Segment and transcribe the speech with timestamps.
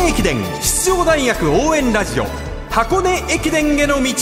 [0.00, 2.24] 根駅伝出場大学応援ラジオ
[2.70, 4.14] 箱根駅伝への道。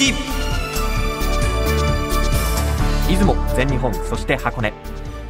[3.09, 4.73] 出雲全日本そして箱根。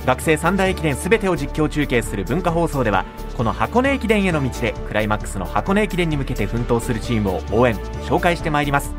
[0.07, 3.04] 学生三大駅伝すべてを実況中継する文化放送では
[3.36, 7.75] この箱根駅伝への道でクライマックスの箱根駅伝に向けて奮闘するチームを応援
[8.07, 8.94] 紹介してまいります。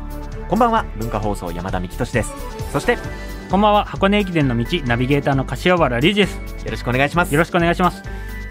[0.48, 2.32] こんばんは文化放送山田美希俊です。
[2.72, 2.96] そして
[3.50, 6.36] こんばんは箱根駅伝の道ナビゲーターの柏原理事です。
[6.64, 7.34] よろしくお願いします。
[7.34, 8.04] よろしくお願いします。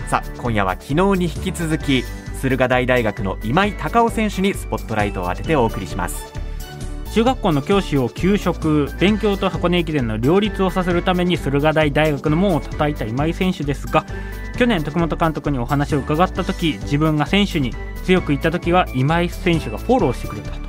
[0.09, 2.03] さあ今夜は昨日に引き続き
[2.41, 6.33] 駿河台大学の今井隆夫選手にスポットライトを当ててお送りします。
[7.13, 14.05] 中学校の教師を休職勉強と箱根駅伝の両立をさせるために駿河台大学の門を叩いた今井選手ですが
[14.57, 17.73] 去年徳本監督にお話を伺った時自分が選手に
[18.05, 20.65] 強く言った時は今井選手がフォローしてくれたと、うん、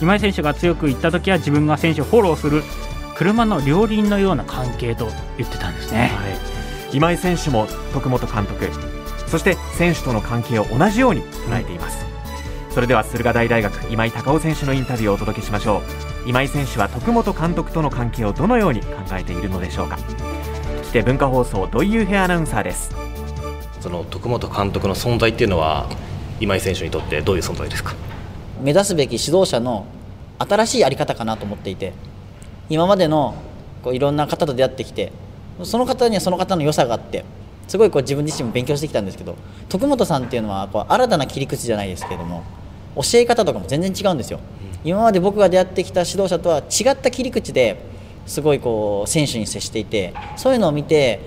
[0.00, 2.62] 今井選手が強く言った時は自分が選手をフォローする
[3.14, 6.28] 車の両輪のような関係と言ってたんですね、は
[6.90, 8.64] い、今井選手も徳本監督
[9.32, 12.04] そして選手との関係を同じように捉えています、
[12.70, 16.28] それでは駿河台大学今井隆夫選手のインタビューをお届けしましょう。
[16.28, 19.96] 今井選手は徳本監督との関係をどのように考えているのでしょうか。
[20.82, 22.94] 来て文化放送土井優平アナウンサーです。
[23.80, 25.88] その徳本監督の存在っていうのは
[26.38, 27.94] 今井選手にとってどういう存在ですか？
[28.60, 29.86] 目指すべき指導者の
[30.40, 31.94] 新しい在り方かなと思っていて
[32.68, 33.34] 今までの
[33.82, 35.10] こういろんな方と出会ってきて
[35.62, 37.24] その方にはその方の良さがあって
[37.72, 39.34] すごいこう自分自身も勉強してきたんですけど
[39.70, 42.44] 徳本さんっていうのはこう新たな切り口じゃないですけれども
[42.96, 44.40] 教え方とかも全然違うんですよ、
[44.84, 47.82] 今まで僕が出会ってきた指導者とは違った切り口で
[48.26, 51.20] すごいこう選手に接していてそういうのを見て、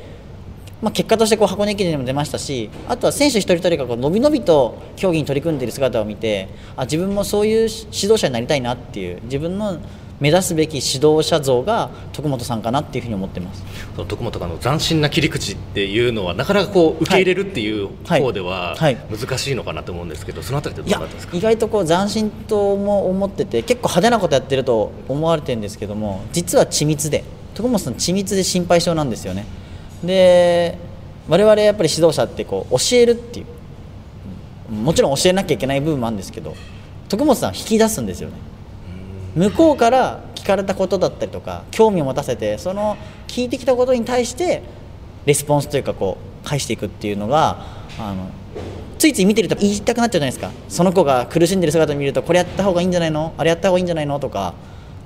[0.84, 9.80] まあ、結果としてこう箱根駅伝にも出ましたしあとは選手一人一人がこう伸び伸びと競技に取り組んでいる姿を見てあ自分もそういう指導者になりたいなっていう自分の
[10.20, 13.64] 目指すべき指導者像が徳本さんかなっていうふうに思ってます。
[13.96, 21.36] その徳本がの斬新な切り口っていうのはなかなかこう受け入れるっていう方では難しいのかなと思うんですけど、そのあたりってどうだったですか？
[21.36, 29.46] 意外とこう斬新とも思ってて結構派手なことやってると思われてるんですけども実は緻密で徳本さん緻密で心配性なんですよね。
[30.04, 30.78] で
[31.28, 33.44] 我々やっぱり指導者ってこう教えるってい
[34.70, 36.56] うもちろん教えなきゃいけない部分もあるんですけど
[37.10, 38.36] 徳本さん引き出すんですよね
[39.36, 42.98] 向こうから聞かれたことだったりとか興味を持たせてその
[43.28, 44.64] 聞いてきたことに対して
[45.26, 47.66] レスポンスというかこう返していくっていうのが
[48.00, 48.30] あの
[48.98, 50.52] ついつい見てると言いたくなっちゃうじゃないですか。
[50.70, 53.34] その子が苦しんでる姿を見るとこれやった方がいいんじゃないの？
[53.38, 54.20] あれやった方がいいんじゃないの？
[54.20, 54.54] とか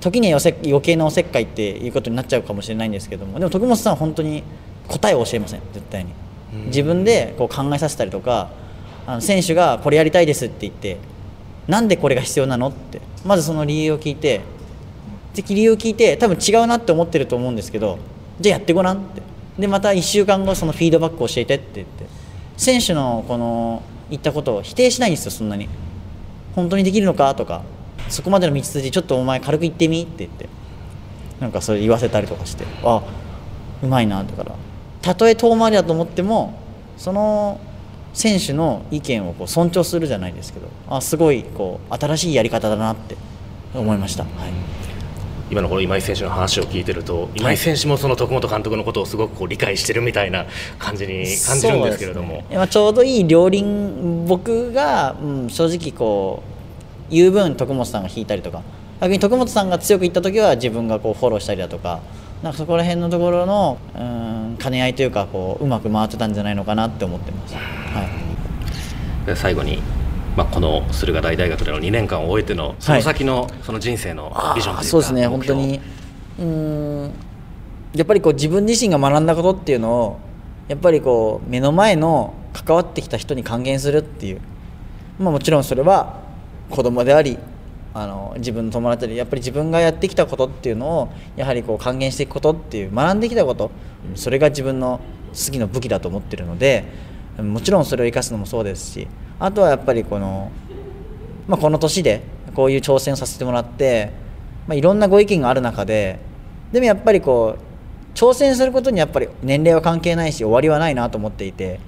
[0.00, 3.38] 時には余計なおせっかいっていうことになっちゃうかもしれないんですけども。
[3.38, 4.44] でも徳本さんは本当に
[4.86, 5.60] 答えを教えません。
[5.72, 6.12] 絶対に。
[6.66, 8.50] 自分でこう考えさせたりとか
[9.06, 10.98] あの選手がこれやりたいですって言って
[11.66, 12.68] なんでこれが必要なの？
[12.68, 14.40] ってまずその理由を聞いて
[15.34, 17.98] で理由を聞いて多分違うなって思ってると思うんですけど
[18.40, 19.22] じゃあやってごらんって。
[19.58, 22.06] でまた1週間後そのフィードバックを教えてって言って。
[22.56, 25.68] 選手のこの言ったことを否定しないんですよそんなに。
[26.54, 27.62] 本当にできるのかとか。
[28.08, 30.48] そこまでの道筋ちょっとお前軽く言ってみって言って。
[31.40, 32.64] なんかそれ言わせたりとかして。
[32.82, 33.02] あ
[33.82, 34.54] うまいなだから。
[35.02, 36.58] たとえ遠回りだと思っても
[36.96, 37.60] その
[38.12, 43.16] 選手の意見をこう尊重するじゃないですけどあすごいこう新しいやり方だなって
[43.74, 44.32] 思いました、はい、
[45.50, 50.46] 今のこの今井選手の話を聞いてると今井選手もその徳本監督のことをすごくこう理解してるみたいな
[50.78, 56.42] 感じに感じるんですけれども、ね、ちょうどいい両輪僕が、うん、正直こ
[57.08, 58.62] う言う分徳本さんが引いたりとか
[59.00, 62.00] 逆に徳本さんが強く言った時は自分がこうフォローしたりだとか
[62.42, 67.54] なんかそこら辺のところのうん兼ね合いというかこううまく回ってたんじゃないのかなって思ってます。
[67.54, 69.82] はい、最後に
[70.36, 75.80] まあ、この駿河台大学での2年間を終えてのその先のその人生のビジョンというか、そうですね本当に。
[76.38, 77.12] うん
[77.94, 80.20] やっぱりこう自分自身が学んだことっていうのを
[80.68, 84.40] やっぱりこう目の前の関わってきた人に還元するっていう、
[85.18, 86.20] まあ、もちろんそれは
[86.70, 87.36] 子供であり
[87.92, 93.70] あの自分の友達でやっぱり自分がやってきたことっていうのをやはりこう還元していくことっていう学んできたこと
[94.14, 95.00] それが自分の
[95.32, 96.84] 次の武器だと思ってるので
[97.38, 99.08] もちろんそれを生かすのもそうですし
[99.38, 100.52] あとはやっぱりこの、
[101.48, 102.22] まあ、この年で
[102.54, 104.12] こういう挑戦をさせてもらって、
[104.66, 106.18] まあ、いろんなご意見がある中で
[106.72, 111.80] でもやっぱりこう挑戦することにやっぱり年齢は関係ないし終わりはないなと思っていて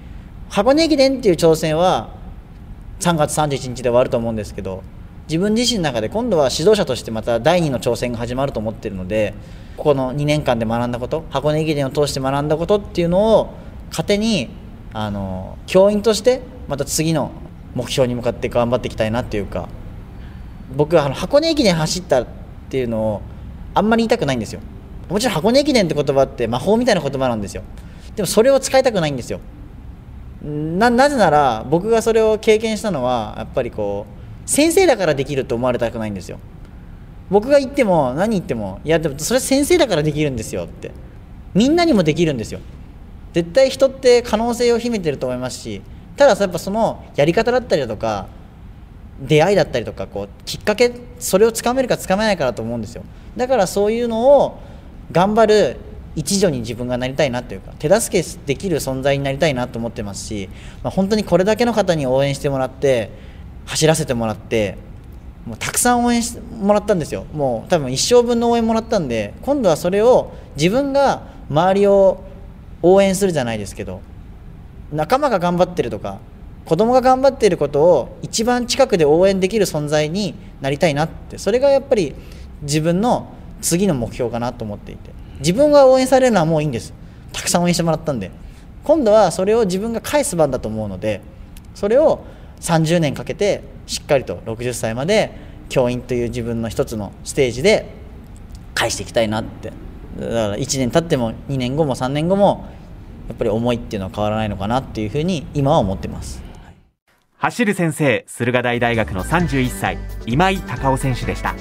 [0.48, 2.10] 箱根駅伝っていう挑戦は
[3.00, 4.82] 3月31日で終わると思うんですけど
[5.32, 9.32] 自分自身の中で今度は指導者としてまた第2の挑戦が始まると思ってるので
[9.78, 13.54] ここの2年間で学んだこと箱根駅伝を通して学んだことっていうのを
[13.90, 14.50] 糧に
[14.92, 17.32] あの教員としてまた次の
[17.74, 19.70] 目標に向かって頑張っていきたいなっていうか
[20.76, 22.26] 僕はあの箱根駅伝走ったっ
[22.68, 23.22] ていうのを
[23.72, 24.60] あんまり言いたくないんですよ。
[25.08, 27.62] もちろん箱根駅伝って言葉って魔法みたいな言葉なんですよ。
[28.16, 29.40] でもそれを使いたくないんですよ。
[30.44, 34.11] ななぜなら僕がそれを経験したのはやっぱりこう
[34.46, 36.38] 先生だからできると思われたくないんですよ。
[37.30, 40.90] 僕が言っても何言ってもいやでもそれ先生だからできるんですよって。
[41.54, 42.60] みんなにもできるんですよ。
[43.32, 45.82] 絶対人って可能性を秘めてると思いますし
[46.16, 48.26] ただやっぱそのやり方だったりだとか
[49.20, 53.04] 出会いだったりとかこうきっかけそれをつかめるかつかめないかだと思うんですよ。
[53.36, 54.60] だからそういうのを
[55.10, 55.76] 頑張る
[56.14, 60.50] 一助に自分がなりたいなというか手助けできる存在になりたいなと思ってますし、
[60.82, 63.10] まあ、本当にこれだけの方に応援してもらって
[63.66, 64.76] 走らせてもらって
[65.46, 67.26] もうたくさん応援してもらったんですよ。
[67.32, 72.22] もう多分一生分の応援もらったんで今度はそれを自分が周りを
[72.82, 74.00] 応援するじゃないですけど
[74.92, 76.18] 仲間が頑張ってるとか
[76.64, 82.14] 子供が頑張っていることを一番近くで応援できる存在になりたいなってそれがやっぱり
[82.62, 85.10] 自分の次の目標かなと思っていて
[85.40, 86.94] 自分が応援されるのはもういいんです。
[87.32, 88.30] たくさん応援してもらったんで
[88.84, 91.22] 今度はそれを自分が返す番だと思うので
[91.74, 92.24] それを
[92.62, 95.32] 30年かけてしっかりと60歳まで
[95.68, 97.86] 教員という自分の一つのステージで
[98.74, 99.72] 返していきたいなって。
[100.18, 102.66] だから1年経っても2年後も3年後も
[103.28, 106.42] やっぱり思いっていうのは変わらないのかなっていうふうに今は思ってます。
[107.38, 111.54] 走る先生駿河台大学の31歳今井隆夫選手でした。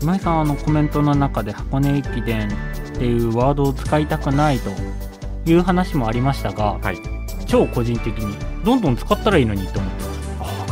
[0.00, 4.70] 今井さんあのコメントの中で箱根駅伝っていうワードを使いたくないと
[5.50, 6.98] いう話もありましたが、はい、
[7.46, 9.95] 超個人的にどんどん使ったらいいのにと思って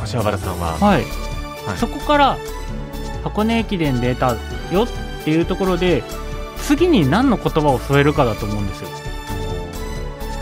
[0.04, 0.78] 柏原さんは。
[0.78, 1.02] はい、
[1.66, 1.78] はい。
[1.78, 2.38] そこから
[3.22, 4.36] 箱根駅伝出た
[4.70, 6.02] よっていうところで
[6.58, 8.88] 次に何の言葉を添えるかだと思うんですよ。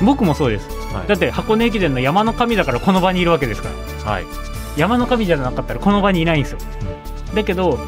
[0.03, 0.69] 僕もそうです。
[0.93, 1.09] はい。
[1.09, 3.71] だって箱根駅伝の山の神だからこの場にいるわけですか
[4.05, 4.11] ら。
[4.11, 4.25] はい。
[4.77, 6.59] 山の神じゃなかったらこの場にいないんですよ、
[7.35, 7.79] だけど、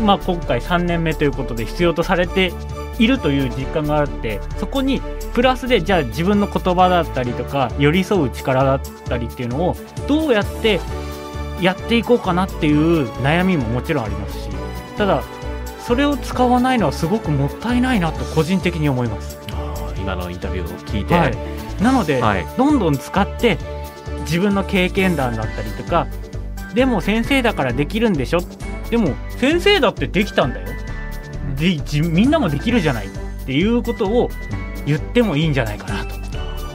[0.00, 2.52] まあ、今回3年目ということで必要とされて
[2.98, 5.02] いるという実感があってそこに
[5.36, 9.76] プラスでじゃあ自分の言葉だったりとか寄り添う力だったりっていうのを
[10.08, 10.80] どうやって
[11.60, 14.48] やっていこうかなっていう悩みももちろんありますし
[14.96, 15.22] ただ
[15.86, 19.38] それを使わないのはすごくもったいないなと個人的に思います。
[19.98, 22.46] 今のインタビューを聞いて、はい、なので、はい。
[22.56, 23.58] どんどん使って
[24.20, 26.06] 自分の経験談だったりとか
[26.74, 28.40] でも先生だからできるんでしょ？
[28.88, 30.68] でも先生だってできたんだよ。
[31.58, 33.10] でじみんなもできるじゃないっ
[33.44, 34.30] ていうことを
[34.86, 36.14] 言ってもいいんじゃないかなと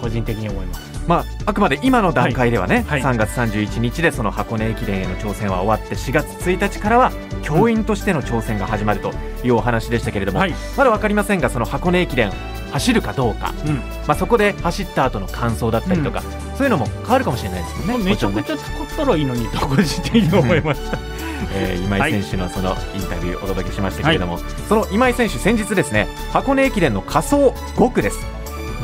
[0.02, 0.92] 個人的に思います。
[1.08, 7.12] まあ、あくまで今の段階ではね、はい3月31日でその箱根駅伝への挑戦は終わって4月1日からは
[7.42, 9.12] 教員としての挑戦が始まると
[9.44, 12.32] いうお話でしたけれども、はいまだ分かりませんがその箱根駅伝
[12.72, 16.22] 走るかどうか、うんまあ、そこで走った後の感想だったりとか、
[16.56, 18.04] そういうのも変わるかもしれないですよね。
[18.06, 21.11] めちゃくもちちゃ使ったらいいのにと個人的に思いました。
[21.54, 24.38] えー今井選手のそのインタビューをお届けしましたけれども、
[24.70, 28.20] その今井選手先日ですね箱根駅伝の仮想5区です。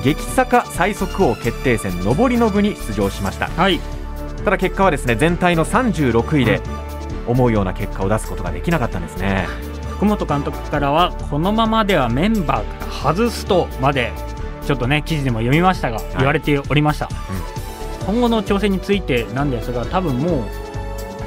[0.04, 3.48] 激坂最速王決定戦上りの部に出場しました。
[3.48, 3.80] はい、
[4.46, 6.62] ただ結果はですね全体の36位で
[7.26, 9.48] 思うような結果を出すことができなかったんですね。
[9.98, 14.14] 福本監督からはこのままではメンバーから外すとまで
[14.66, 17.10] ちょっとね記事でも読みましたが言われておりました、
[18.06, 20.46] 今後の挑戦についてなんですが多分もう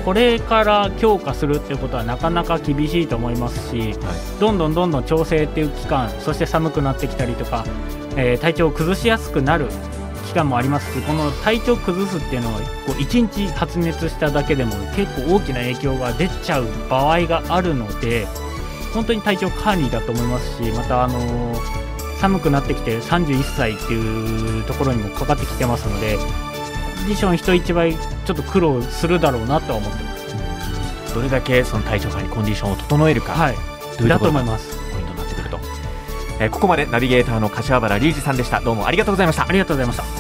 [0.05, 3.94] これから強化するっていうことはなかなか厳しいと思いますし
[4.38, 7.64] どんどんどんどん調整っていう期間そして寒くなってきたりとか、
[8.17, 9.69] えー体調を崩しやすくなる
[10.27, 10.93] 期間もあります。
[10.93, 18.27] しこの体調崩すっていうのはこう1日発熱しただけでも結構大きな影響が出ちゃう場合があるので
[18.94, 21.81] 本当に体調管理だと思いますしまた、あのー
[22.20, 26.19] 寒くなってきて31歳っていうところにもかかってきてますので
[27.06, 31.14] ディション人一倍ちょっと苦労するだろうなとは思ってます。
[31.14, 33.56] どれだけその体調管理コンディションを整えるか、はい、
[33.98, 34.78] とだと思います。
[34.92, 35.58] ポイントになってくると、
[36.38, 40.19] えーここまでナビゲーターの柏原理事さんでしたどうもありがとうございましたありがとうございました。